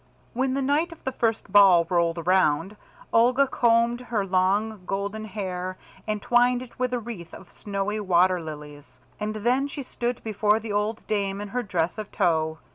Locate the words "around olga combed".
2.17-3.99